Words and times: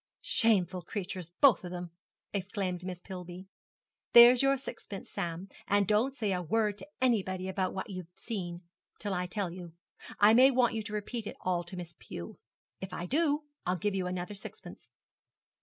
'Shameful 0.23 0.81
creatures, 0.81 1.29
both 1.41 1.63
of 1.63 1.69
them!' 1.71 1.91
exclaimed 2.33 2.83
Miss 2.83 2.99
Pillby. 3.01 3.45
'There's 4.13 4.41
your 4.41 4.57
sixpence, 4.57 5.11
Sam, 5.11 5.47
and 5.67 5.87
don't 5.87 6.15
say 6.15 6.33
a 6.33 6.41
word 6.41 6.79
to 6.79 6.87
anybody 6.99 7.47
about 7.47 7.71
what 7.71 7.87
you've 7.91 8.09
seen, 8.15 8.63
till 8.97 9.13
I 9.13 9.27
tell 9.27 9.51
you. 9.51 9.73
I 10.19 10.33
may 10.33 10.49
want 10.49 10.73
you 10.73 10.81
to 10.81 10.93
repeat 10.93 11.27
it 11.27 11.37
all 11.41 11.63
to 11.65 11.77
Miss 11.77 11.93
Pew. 11.99 12.39
If 12.79 12.95
I 12.95 13.05
do, 13.05 13.43
I'll 13.63 13.75
give 13.77 13.93
you 13.93 14.07
another 14.07 14.33
sixpence.' 14.33 14.89